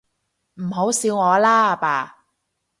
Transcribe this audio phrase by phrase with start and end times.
[0.55, 2.25] 唔好笑我啦，阿爸